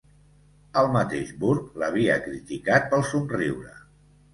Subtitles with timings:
[0.81, 3.81] El mateix Burke l'havia criticat pel somriure.